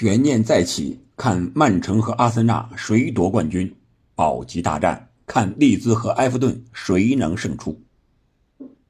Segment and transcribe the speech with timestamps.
[0.00, 3.74] 悬念再起，看曼城和阿森纳谁夺冠军。
[4.14, 7.82] 保级大战，看利兹和埃弗顿谁能胜出。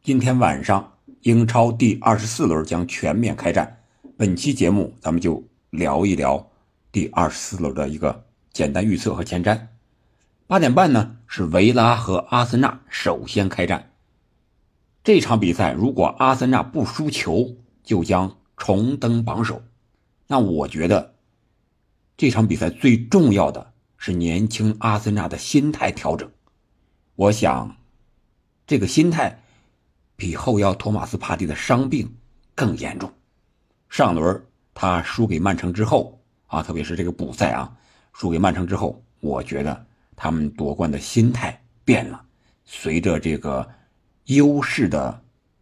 [0.02, 0.92] 今天晚上，
[1.22, 3.78] 英超第二十四轮将全面开战。
[4.18, 6.46] 本期节目，咱们就聊一聊
[6.92, 9.58] 第二十四轮的一个简单预测和前瞻。
[10.46, 13.92] 八点半呢，是维拉和阿森纳首先开战。
[15.02, 19.62] 这场比赛，如果阿森纳不输球，就将重登榜首。
[20.28, 21.16] 那我觉得，
[22.16, 23.72] 这场比赛最重要的。
[24.00, 26.30] 是年轻阿森纳的心态调整，
[27.16, 27.76] 我想，
[28.64, 29.42] 这个心态
[30.14, 32.08] 比后腰托马斯帕蒂的伤病
[32.54, 33.12] 更严重。
[33.88, 34.40] 上轮
[34.72, 37.76] 他输给曼城之后啊，特别是这个补赛啊，
[38.12, 42.24] 输给曼城之后，我觉得他们夺冠的心态变了。
[42.64, 43.68] 随着这个
[44.26, 45.20] 优势的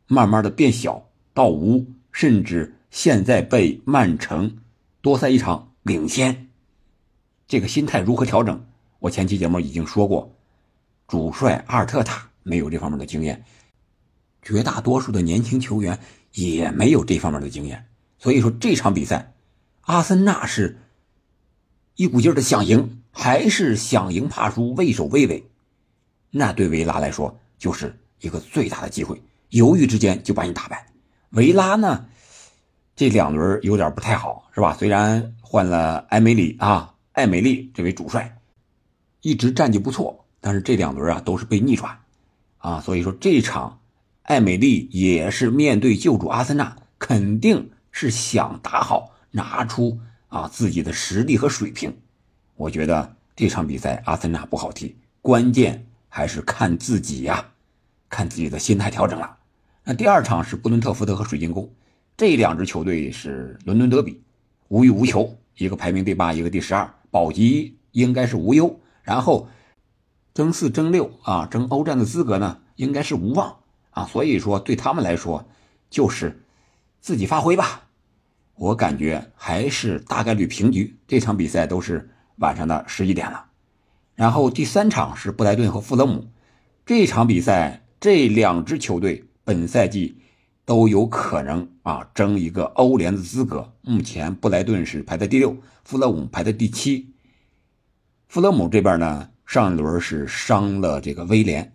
[0.09, 4.57] 慢慢的变小到无，甚至现在被曼城
[5.03, 6.49] 多赛一场领先。
[7.47, 8.65] 这个心态如何调整？
[9.01, 10.35] 我前期节目已经说过，
[11.07, 13.45] 主帅阿尔特塔没有这方面的经验，
[14.41, 16.01] 绝大多数的年轻球员
[16.33, 17.87] 也没有这方面的经验。
[18.19, 19.35] 所以说这场比赛，
[19.83, 20.79] 阿森纳是
[21.97, 25.51] 一股劲儿的想赢，还是想赢怕输，畏首畏尾？
[26.31, 30.87] 那对维拉来说就是一个最大的机会，犹豫之间就把你打败。
[31.33, 32.07] 维拉呢，
[32.97, 34.75] 这两轮有点不太好，是吧？
[34.75, 36.95] 虽然换了埃梅里啊。
[37.13, 38.37] 艾美丽这位主帅
[39.23, 41.99] 一直战绩不错，但是这两轮啊都是被逆转，
[42.59, 43.81] 啊，所以说这场
[44.25, 51.97] 艾美丽也是面对旧主阿森纳，肯定是想打好，拿出啊自己的实力和水平。
[52.57, 57.47] 我觉得这场比赛阿森纳不好踢，关键还是看自己呀，
[58.11, 59.39] 看自己的心态调整了。
[59.85, 61.71] 那第二场是布伦特福德和水晶宫，
[62.17, 64.23] 这两支球队是伦敦德比，
[64.69, 66.91] 无欲无求，一个排名第八，一个第十二。
[67.11, 69.49] 保级应该是无忧，然后
[70.33, 73.57] 争四争六啊，争欧战的资格呢，应该是无望
[73.91, 74.07] 啊。
[74.07, 75.47] 所以说对他们来说，
[75.91, 76.43] 就是
[77.01, 77.83] 自己发挥吧。
[78.55, 80.97] 我感觉还是大概率平局。
[81.07, 83.45] 这场比赛都是晚上的十一点了，
[84.15, 86.27] 然后第三场是布莱顿和富勒姆。
[86.87, 90.17] 这场比赛这两支球队本赛季
[90.67, 93.73] 都有可能啊争一个欧联的资格。
[93.81, 95.57] 目前布莱顿是排在第六。
[95.85, 97.15] 富勒姆排在第七，
[98.27, 101.73] 富勒姆这边呢，上一轮是伤了这个威廉，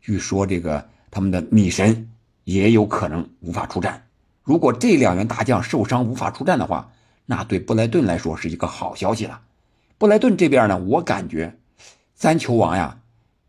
[0.00, 2.08] 据说这个他们的米神
[2.44, 4.06] 也有可能无法出战。
[4.42, 6.90] 如果这两员大将受伤无法出战的话，
[7.26, 9.42] 那对布莱顿来说是一个好消息了。
[9.98, 11.58] 布莱顿这边呢，我感觉
[12.14, 13.02] 三球王呀，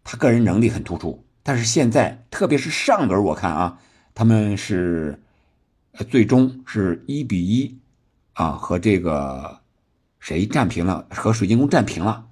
[0.03, 3.79] 他个人能力很突出，但是现在特别是上轮我看啊，
[4.21, 5.19] 他们是
[6.11, 7.75] 最终是一比一
[8.33, 9.59] 啊，和这个。
[10.19, 11.07] 谁战平了？
[11.09, 12.27] 和水晶宫战平了。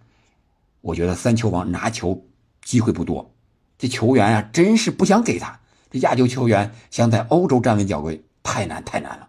[0.82, 2.28] 我觉得三球王拿球
[2.62, 3.34] 机会不多，
[3.80, 5.60] 这球员呀，真是不想给他。
[5.90, 9.28] 这亚洲球员想在欧洲站稳脚跟，太难太难了。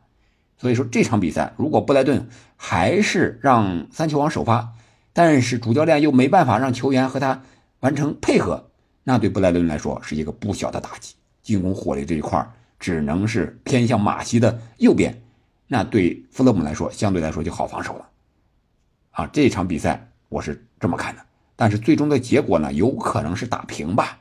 [0.59, 2.29] 所以说这场比赛，如果布莱顿
[2.59, 4.75] 还是让三球王首发，
[5.15, 7.43] 但是主教练又没办法让球员和他
[7.79, 8.69] 完成配合，
[9.05, 11.15] 那对布莱顿来说是一个不小的打击。
[11.51, 15.21] 进攻火力这一块只能是偏向马西的右边，
[15.67, 18.09] 那对弗勒姆来说相对来说就好防守了。
[19.11, 24.21] 啊，这场比赛我是这么看的，但是最终的结果呢，有可能是打平吧。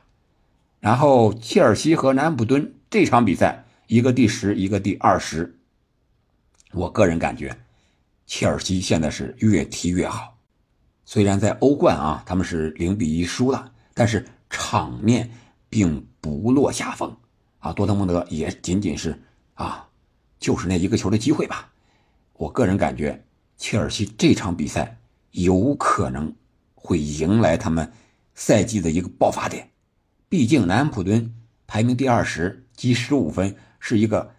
[0.80, 5.56] 然后切尔西和南安普敦这场比赛，一个第十，一个第二十。
[6.72, 7.56] 我个人感觉，
[8.26, 10.36] 切尔西现在是越踢越好。
[11.04, 15.30] 虽然在欧冠啊，他们是零比一输了，但是场面
[15.68, 17.16] 并不落下风
[17.58, 17.72] 啊。
[17.72, 19.20] 多特蒙德也仅仅是
[19.54, 19.88] 啊，
[20.38, 21.72] 就是那一个球的机会吧。
[22.34, 23.24] 我个人感觉。
[23.62, 24.96] 切尔西这场比赛
[25.32, 26.34] 有可能
[26.74, 27.92] 会迎来他们
[28.34, 29.68] 赛季的一个爆发点，
[30.30, 31.34] 毕竟南安普敦
[31.66, 34.32] 排名第二十，积十五分，是一个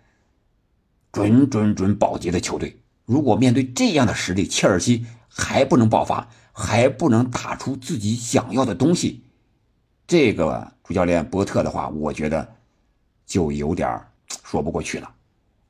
[1.12, 2.82] 准准准保级的球队。
[3.06, 9.22] 如果面对这样的实力，切尔西还不能爆发，还不能打出自己想要的东西，
[10.08, 12.46] 这个主教练波特的话，我觉得
[13.26, 13.98] 就有点
[14.44, 15.10] 说不过去了。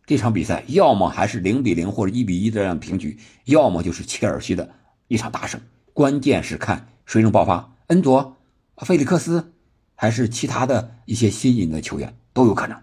[0.03, 4.67] 这场比赛要么还是零比零或者一比一这样平局，要么就是切尔西的
[5.09, 5.61] 一场大胜。
[5.93, 8.35] 关键是看谁能爆发，恩佐、
[8.77, 9.53] 菲利克斯，
[9.93, 12.75] 还是其他的一些新引的球员都有可能。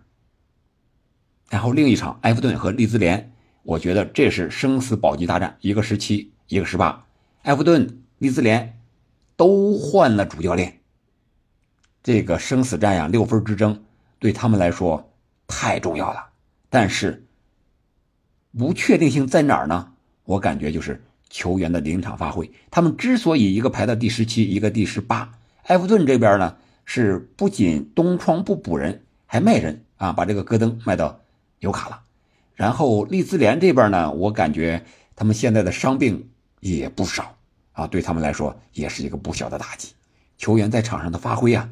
[1.50, 3.32] 然后另一场埃弗顿和利兹联，
[3.64, 7.05] 我觉得这是生死保级大战，一个十七，一个十八。
[7.43, 8.79] 埃弗顿、利兹联
[9.34, 10.78] 都换了主教练，
[12.08, 13.84] 这个生死战呀，六分之争
[14.19, 15.12] 对他们来说
[15.46, 16.25] 太重要了。
[16.70, 17.26] 但是，
[18.56, 19.93] 不确定性在哪儿呢？
[20.25, 22.50] 我感觉就是球员的临场发挥。
[22.70, 25.31] 他们之所以一个排到第十七，一个第十八，
[25.64, 26.56] 埃弗顿这边呢
[26.87, 31.20] 是不仅东窗不补人，还卖人啊，把这个戈登卖到
[31.60, 32.00] 纽卡了。
[32.55, 34.82] 然后利兹联这边呢，我感觉
[35.14, 37.37] 他们现在的伤病也不少
[37.72, 39.93] 啊，对他们来说也是一个不小的打击。
[40.38, 41.69] 球员在场上的发挥啊，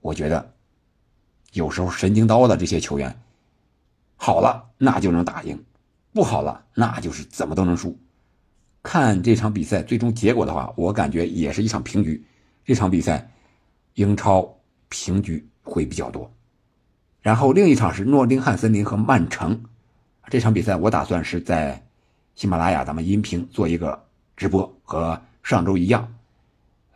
[0.00, 0.52] 我觉得
[1.52, 3.14] 有时候神经刀的这些球员
[4.16, 5.64] 好了，那就能打赢。
[6.12, 7.96] 不好了，那就是怎么都能输。
[8.82, 12.24] 看这场比赛最终结果的话，我感觉也是一场平局。
[12.64, 13.30] 这场比赛，
[13.94, 14.56] 英超
[14.88, 16.30] 平局会比较多。
[17.20, 19.62] 然后另一场是诺丁汉森林和曼城，
[20.30, 21.80] 这场比赛我打算是在
[22.34, 24.02] 喜马拉雅咱们音频做一个
[24.36, 26.08] 直播，和上周一样。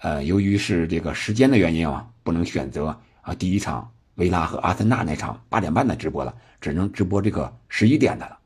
[0.02, 8.38] 呃，由于是这个时间的原因啊，不能选择啊第一场维拉和阿森纳那场八点半的直播了，只能直播这个十一点的了。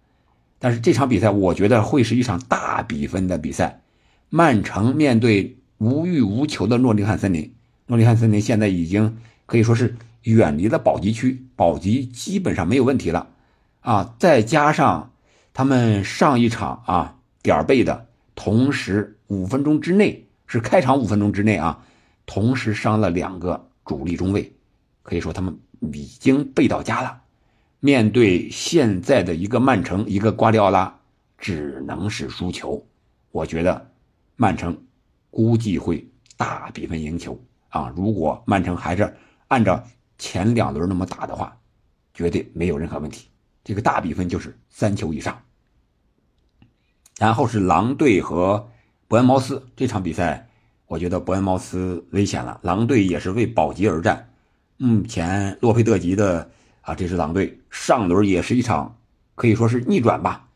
[0.58, 3.81] 但是这场比赛，我觉得会是一场大比分的比赛。
[4.29, 7.55] 曼城面对无欲无求的诺丁汉森林，
[7.87, 9.17] 诺丁汉森林现在已经
[9.47, 13.29] 可以说是远离了保级区，保级基本上没有问题了
[13.81, 14.14] 啊！
[14.19, 15.12] 再加上
[15.55, 21.85] 他们上一场啊点儿背的同时五分钟之内是开场五分钟之内啊，
[22.25, 24.53] 同时伤了两个主力中卫，
[25.03, 25.59] 可以说他们
[25.93, 27.23] 已经背到家了。
[27.81, 30.99] 面对现在的一个曼城，一个瓜迪奥拉，
[31.37, 32.85] 只能是输球。
[33.31, 33.91] 我觉得
[34.37, 34.77] 曼城
[35.31, 37.39] 估计会大比分赢球
[37.69, 37.93] 啊！
[37.95, 39.15] 如果曼城还是
[39.49, 39.85] 按照
[40.17, 41.57] 前两轮那么打的话，
[42.15, 43.29] 绝对没有任何问题。
[43.63, 45.41] 这个大比分就是三球以上。
[47.19, 48.69] 然后是狼队和
[49.08, 50.49] 伯恩茅斯这场比赛，
[50.87, 52.58] 我觉得伯恩茅斯危险了。
[52.62, 54.29] 狼队也是为保级而战，
[54.76, 56.50] 目前洛佩特吉的。
[56.82, 58.97] 啊，这支狼队上轮也是一场
[59.35, 60.47] 可以说是逆转吧，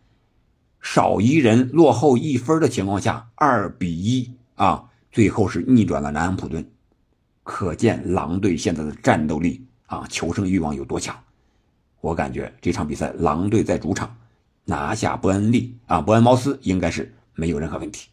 [0.80, 6.64] 少一人落后一分的情况下，二比一啊，最后是逆转了南安普顿，
[7.42, 11.18] 可见狼队现在的战斗力啊，求胜欲望有多强。
[12.00, 14.16] 我感觉这场比赛狼队在主场
[14.64, 18.08] 拿下伯恩利啊，伯恩茅斯应该是没有任何问题。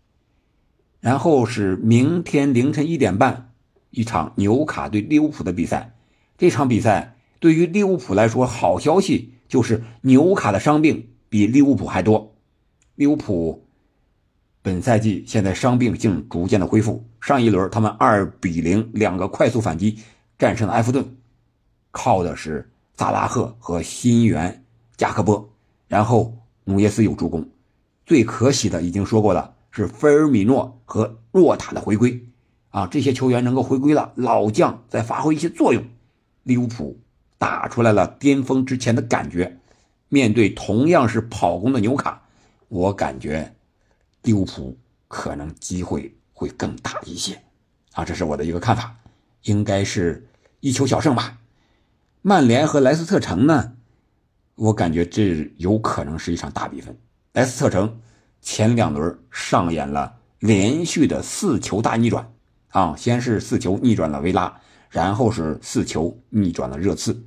[1.00, 3.52] 然后是明天凌晨一点半
[3.92, 5.94] 一场纽卡对利物浦的比赛，
[6.38, 7.14] 这场比赛。
[7.40, 12.34] 对于利物浦来说，好消息就是纽卡的伤病比利物浦还多。
[12.96, 13.64] 利物浦
[14.64, 17.06] 本赛季现在伤病竟逐渐的恢复。
[17.22, 20.00] 上一轮他们二比零两个快速反击
[20.40, 21.16] 战胜了埃弗顿，
[21.92, 24.64] 靠的是萨拉赫和新援
[24.96, 25.48] 加克波，
[25.88, 26.34] 然后
[26.64, 27.48] 努涅斯有助攻。
[28.06, 32.28] 最可喜的已经说过了，是菲尔米诺和若塔的回归。
[32.70, 35.84] 啊，这些球员能够回归了，老将在发挥一些作用。
[36.44, 37.00] 利物浦。
[37.40, 39.60] 打出来了巅峰之前的感觉，
[40.10, 42.24] 面对同样是跑攻的纽卡，
[42.68, 43.54] 我感觉
[44.24, 44.76] 利物浦
[45.08, 47.40] 可能机会会更大一些，
[47.94, 48.96] 啊，这是我的一个看法，
[49.44, 50.28] 应该是
[50.62, 51.38] 一球小胜吧。
[52.24, 53.74] 曼联和莱斯特城呢，
[54.56, 56.98] 我感觉这有可能是一场大比分。
[57.34, 58.00] 莱斯特城
[58.42, 62.32] 前两轮上演了连续的四球大逆转，
[62.70, 64.62] 啊，先是四球逆转了维拉。
[64.90, 67.22] 然后是四球逆转了热刺，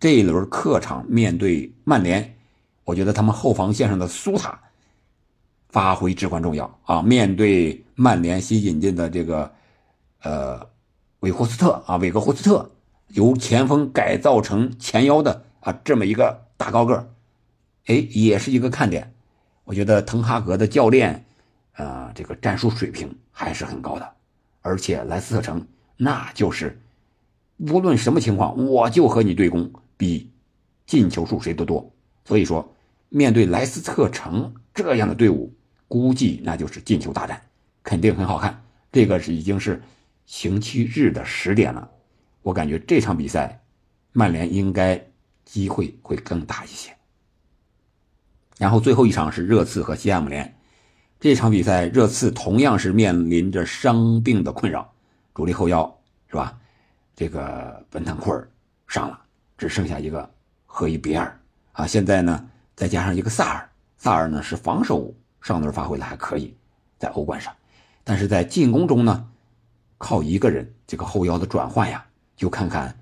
[0.00, 2.36] 这一轮客场面对曼联，
[2.82, 4.60] 我觉得他们后防线上的苏塔
[5.68, 7.00] 发挥至关重要啊！
[7.00, 9.50] 面对曼联新引进的这个
[10.22, 10.60] 呃
[11.20, 12.68] 韦霍斯特啊，韦格霍斯特
[13.10, 17.08] 由前锋改造成前腰的啊这么一个大高个
[17.86, 19.14] 哎，也是一个看点。
[19.64, 21.24] 我觉得滕哈格的教练
[21.72, 24.12] 啊，这个战术水平还是很高的，
[24.62, 25.66] 而且莱斯特城
[25.96, 26.80] 那就是。
[27.56, 30.28] 无论什么情况，我就和你对攻，比
[30.86, 31.88] 进球数谁都多。
[32.24, 32.74] 所以说，
[33.08, 35.54] 面对莱斯特城这样的队伍，
[35.86, 37.40] 估计那就是进球大战，
[37.84, 38.60] 肯定很好看。
[38.90, 39.80] 这个是已经是
[40.26, 41.88] 星期日的十点了，
[42.42, 43.62] 我感觉这场比赛，
[44.12, 45.00] 曼联应该
[45.44, 46.90] 机会会更大一些。
[48.64, 50.56] 然后最后一场是热刺和西汉姆联，
[51.20, 54.90] 这场比赛热刺同样是面临着伤病的困扰，
[55.34, 56.58] 主力后腰是吧？
[57.14, 58.50] 这个本坦库尔
[58.88, 59.20] 上了，
[59.58, 60.26] 只剩下一个
[60.64, 61.38] 赫伊比尔
[61.72, 61.86] 啊。
[61.86, 66.56] 现在呢，再加上一个萨尔，萨尔呢是防守上轮发挥的还可以，
[66.98, 67.52] 在欧冠上，
[68.02, 69.28] 但是在进攻中呢，
[69.98, 72.02] 靠一个人这个后腰的转换呀，
[72.34, 72.98] 就看看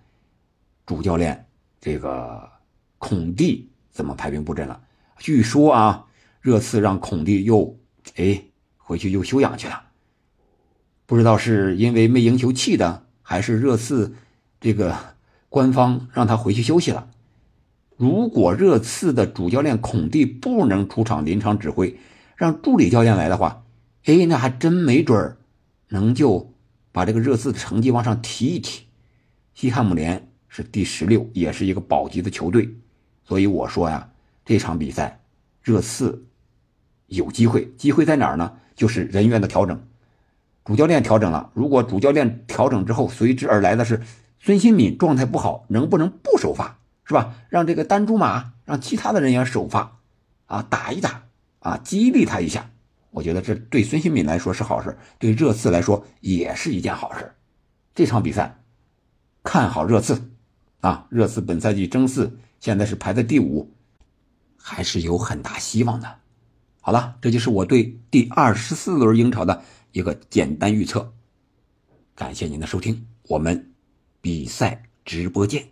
[0.85, 1.47] 主教练
[1.81, 2.51] 这个
[2.99, 4.81] 孔蒂怎么排兵布阵了。
[5.23, 6.07] 据说啊，
[6.41, 7.79] 热刺让孔蒂又
[8.17, 8.43] 哎
[8.77, 9.85] 回去又休养去了，
[11.07, 13.07] 不知道是因为没赢球气的。
[13.23, 14.17] 还是热刺
[14.61, 14.99] 这个
[15.49, 17.09] 官方让他回去休息了。
[17.97, 21.97] 如果热刺的主教练孔蒂不能出场临场指挥，
[22.37, 23.63] 让助理教练来的话，
[24.07, 25.39] 哎，那还真没准儿
[25.91, 26.53] 能就
[26.91, 28.87] 把这个热刺的成绩往上提一提。
[29.55, 32.75] 西汉姆联是第十六，也是一个保级的球队，
[33.25, 34.11] 所以我说呀，
[34.45, 35.21] 这场比赛
[35.63, 36.27] 热刺
[37.07, 38.57] 有机会，机会在哪儿呢？
[38.75, 39.87] 就是人员的调整，
[40.65, 41.51] 主教练调整了。
[41.55, 44.03] 如果主教练调整之后，随之而来的是
[44.39, 46.79] 孙兴敏状态不好，能不能不首发？
[47.05, 47.35] 是吧？
[47.49, 49.99] 让这个丹朱马，让其他的人员首发，
[50.47, 51.25] 啊，打一打，
[51.59, 52.71] 啊，激励他一下。
[53.11, 57.33] 我觉得这对孙兴敏来说是好事，对热刺来说也是一件好事。
[57.95, 58.63] 这场比赛
[59.43, 60.31] 看好热刺，
[60.81, 63.71] 啊，热刺本赛季争四，现在是排在第五，
[64.63, 66.19] 还是有很大希望的。
[66.81, 71.13] 好了，这就是我对第二十四轮英超的一个简单预测。
[72.15, 73.73] 感谢您的收听，我们
[74.21, 75.69] 比赛直播见。